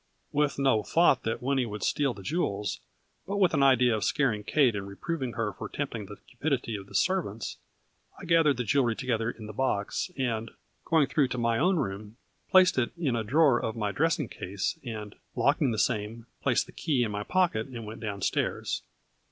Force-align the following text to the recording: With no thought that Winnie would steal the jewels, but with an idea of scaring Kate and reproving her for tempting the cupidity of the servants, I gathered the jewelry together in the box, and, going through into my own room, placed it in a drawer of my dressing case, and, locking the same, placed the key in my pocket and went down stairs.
With 0.31 0.57
no 0.57 0.81
thought 0.81 1.21
that 1.25 1.43
Winnie 1.43 1.67
would 1.67 1.83
steal 1.83 2.15
the 2.15 2.23
jewels, 2.23 2.79
but 3.27 3.37
with 3.37 3.53
an 3.53 3.61
idea 3.61 3.95
of 3.95 4.03
scaring 4.03 4.43
Kate 4.43 4.75
and 4.75 4.87
reproving 4.87 5.33
her 5.33 5.53
for 5.53 5.69
tempting 5.69 6.07
the 6.07 6.15
cupidity 6.27 6.75
of 6.75 6.87
the 6.87 6.95
servants, 6.95 7.57
I 8.17 8.25
gathered 8.25 8.57
the 8.57 8.63
jewelry 8.63 8.95
together 8.95 9.29
in 9.29 9.45
the 9.45 9.53
box, 9.53 10.09
and, 10.17 10.49
going 10.85 11.05
through 11.05 11.25
into 11.25 11.37
my 11.37 11.59
own 11.59 11.75
room, 11.75 12.17
placed 12.49 12.79
it 12.79 12.93
in 12.97 13.15
a 13.15 13.23
drawer 13.23 13.61
of 13.61 13.75
my 13.75 13.91
dressing 13.91 14.27
case, 14.27 14.79
and, 14.83 15.13
locking 15.35 15.69
the 15.69 15.77
same, 15.77 16.25
placed 16.41 16.65
the 16.65 16.71
key 16.71 17.03
in 17.03 17.11
my 17.11 17.21
pocket 17.21 17.67
and 17.67 17.85
went 17.85 18.01
down 18.01 18.23
stairs. 18.23 18.81